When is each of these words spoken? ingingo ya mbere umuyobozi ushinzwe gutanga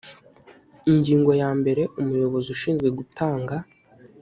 ingingo 0.91 1.31
ya 1.41 1.49
mbere 1.59 1.81
umuyobozi 1.99 2.47
ushinzwe 2.55 2.87
gutanga 2.97 3.55